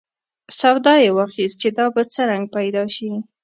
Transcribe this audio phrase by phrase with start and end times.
[0.59, 3.11] سودا یې واخیست چې دا به څه رنګ پیدا شي.